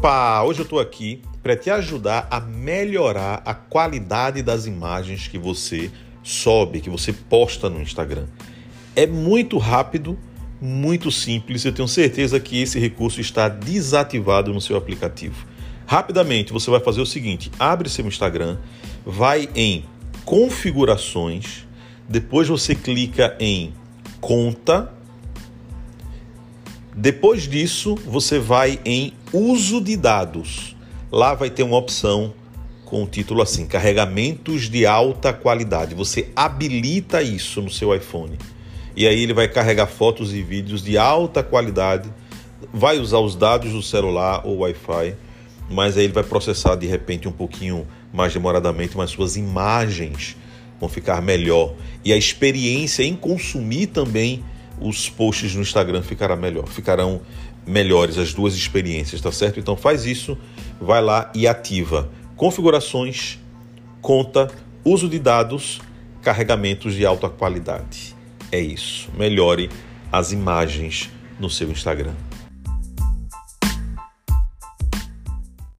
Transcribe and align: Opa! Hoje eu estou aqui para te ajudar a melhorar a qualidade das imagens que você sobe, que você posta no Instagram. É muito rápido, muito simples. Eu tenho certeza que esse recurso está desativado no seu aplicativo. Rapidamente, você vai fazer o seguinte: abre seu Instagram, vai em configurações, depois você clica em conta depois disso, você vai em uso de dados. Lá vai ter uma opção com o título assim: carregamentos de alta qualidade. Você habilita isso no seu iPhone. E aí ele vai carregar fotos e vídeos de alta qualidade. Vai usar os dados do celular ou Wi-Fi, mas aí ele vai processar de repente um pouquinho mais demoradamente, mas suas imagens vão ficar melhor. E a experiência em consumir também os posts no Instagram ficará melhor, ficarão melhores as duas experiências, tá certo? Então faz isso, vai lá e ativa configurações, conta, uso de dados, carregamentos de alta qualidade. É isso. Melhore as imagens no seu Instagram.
Opa! 0.00 0.42
Hoje 0.44 0.60
eu 0.60 0.62
estou 0.62 0.80
aqui 0.80 1.20
para 1.42 1.54
te 1.54 1.68
ajudar 1.68 2.26
a 2.30 2.40
melhorar 2.40 3.42
a 3.44 3.52
qualidade 3.52 4.42
das 4.42 4.64
imagens 4.64 5.28
que 5.28 5.36
você 5.36 5.90
sobe, 6.22 6.80
que 6.80 6.88
você 6.88 7.12
posta 7.12 7.68
no 7.68 7.82
Instagram. 7.82 8.24
É 8.96 9.06
muito 9.06 9.58
rápido, 9.58 10.18
muito 10.58 11.10
simples. 11.10 11.66
Eu 11.66 11.72
tenho 11.74 11.86
certeza 11.86 12.40
que 12.40 12.62
esse 12.62 12.78
recurso 12.78 13.20
está 13.20 13.46
desativado 13.46 14.54
no 14.54 14.60
seu 14.62 14.74
aplicativo. 14.74 15.46
Rapidamente, 15.86 16.50
você 16.50 16.70
vai 16.70 16.80
fazer 16.80 17.02
o 17.02 17.06
seguinte: 17.06 17.52
abre 17.58 17.90
seu 17.90 18.06
Instagram, 18.06 18.56
vai 19.04 19.50
em 19.54 19.84
configurações, 20.24 21.66
depois 22.08 22.48
você 22.48 22.74
clica 22.74 23.36
em 23.38 23.74
conta 24.18 24.94
depois 26.94 27.48
disso, 27.48 27.94
você 28.04 28.38
vai 28.38 28.80
em 28.84 29.12
uso 29.32 29.80
de 29.80 29.96
dados. 29.96 30.74
Lá 31.10 31.34
vai 31.34 31.48
ter 31.48 31.62
uma 31.62 31.76
opção 31.76 32.34
com 32.84 33.04
o 33.04 33.06
título 33.06 33.40
assim: 33.40 33.66
carregamentos 33.66 34.68
de 34.68 34.84
alta 34.84 35.32
qualidade. 35.32 35.94
Você 35.94 36.28
habilita 36.34 37.22
isso 37.22 37.62
no 37.62 37.70
seu 37.70 37.94
iPhone. 37.94 38.36
E 38.96 39.06
aí 39.06 39.22
ele 39.22 39.32
vai 39.32 39.48
carregar 39.48 39.86
fotos 39.86 40.34
e 40.34 40.42
vídeos 40.42 40.82
de 40.82 40.98
alta 40.98 41.42
qualidade. 41.42 42.12
Vai 42.72 42.98
usar 42.98 43.18
os 43.18 43.36
dados 43.36 43.72
do 43.72 43.82
celular 43.82 44.42
ou 44.44 44.58
Wi-Fi, 44.58 45.14
mas 45.70 45.96
aí 45.96 46.04
ele 46.04 46.12
vai 46.12 46.24
processar 46.24 46.74
de 46.74 46.86
repente 46.86 47.26
um 47.26 47.32
pouquinho 47.32 47.86
mais 48.12 48.32
demoradamente, 48.32 48.96
mas 48.96 49.10
suas 49.10 49.36
imagens 49.36 50.36
vão 50.78 50.88
ficar 50.88 51.22
melhor. 51.22 51.72
E 52.04 52.12
a 52.12 52.16
experiência 52.16 53.04
em 53.04 53.14
consumir 53.14 53.86
também 53.86 54.44
os 54.80 55.08
posts 55.08 55.54
no 55.54 55.62
Instagram 55.62 56.02
ficará 56.02 56.36
melhor, 56.36 56.66
ficarão 56.66 57.20
melhores 57.66 58.18
as 58.18 58.32
duas 58.32 58.54
experiências, 58.54 59.20
tá 59.20 59.30
certo? 59.30 59.60
Então 59.60 59.76
faz 59.76 60.06
isso, 60.06 60.36
vai 60.80 61.02
lá 61.02 61.30
e 61.34 61.46
ativa 61.46 62.10
configurações, 62.40 63.38
conta, 64.00 64.50
uso 64.82 65.10
de 65.10 65.18
dados, 65.18 65.78
carregamentos 66.22 66.94
de 66.94 67.04
alta 67.04 67.28
qualidade. 67.28 68.16
É 68.50 68.58
isso. 68.58 69.10
Melhore 69.14 69.68
as 70.10 70.32
imagens 70.32 71.10
no 71.38 71.50
seu 71.50 71.70
Instagram. 71.70 72.14